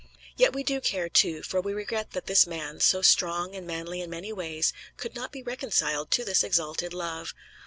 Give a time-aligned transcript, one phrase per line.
[0.35, 4.01] Yet we do care, too, for we regret that this man, so strong and manly
[4.01, 7.35] in many ways, could not be reconciled to this exalted love.